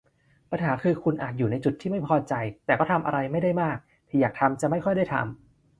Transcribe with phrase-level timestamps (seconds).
[0.51, 2.33] ปัญหาคือคุณอาจอยู่ในจุดที่ไม่พอใจ
[2.65, 3.77] แต่ก็ทำอะไรไม่ได้มาก
[4.09, 5.25] ที่อยากทำจะไม่ค่อยได้ทำ